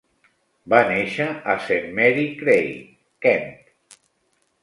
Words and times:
Va 0.73 0.77
néixer 0.91 1.25
a 1.53 1.55
Saint 1.65 1.85
Mary 1.99 2.25
Cray, 2.41 2.65
Kent. 3.27 3.47